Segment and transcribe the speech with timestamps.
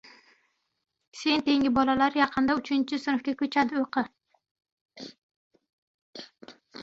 [1.19, 5.07] Sen tengi bolalar yaqinda uchinchi sinfga ko‘chadi, o‘qi!